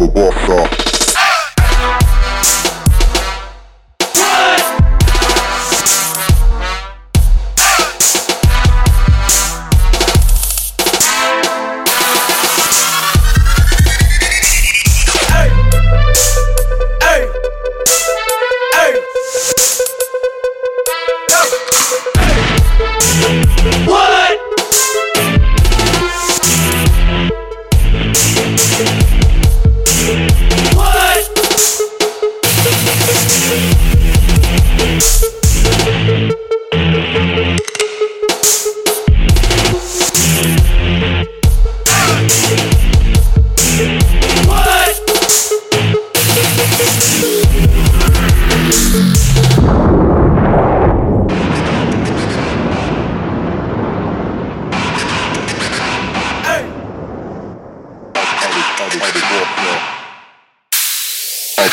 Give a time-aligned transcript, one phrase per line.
[0.00, 0.79] the rockstar.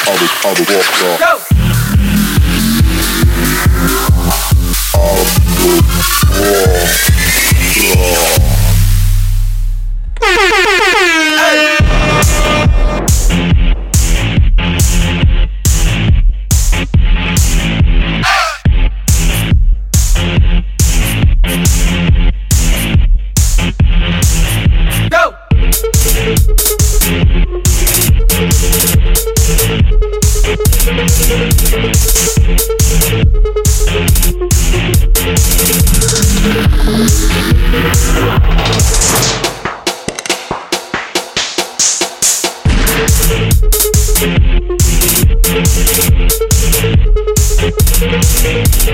[0.00, 1.48] How the walk off.
[5.48, 5.51] Go!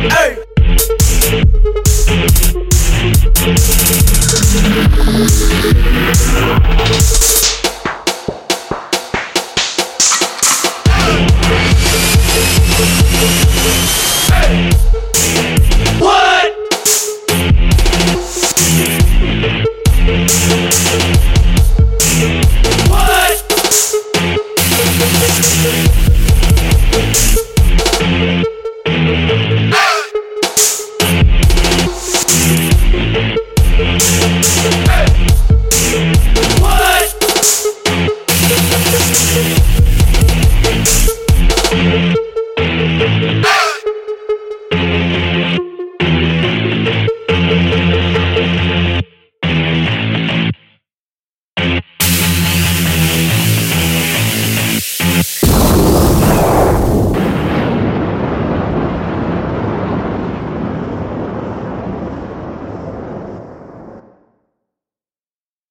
[0.09, 0.38] Hey!